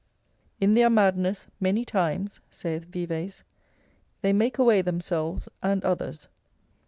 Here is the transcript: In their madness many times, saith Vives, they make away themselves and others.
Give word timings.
In 0.59 0.73
their 0.73 0.89
madness 0.89 1.45
many 1.59 1.85
times, 1.85 2.39
saith 2.49 2.85
Vives, 2.85 3.43
they 4.23 4.33
make 4.33 4.57
away 4.57 4.81
themselves 4.81 5.47
and 5.61 5.85
others. 5.85 6.27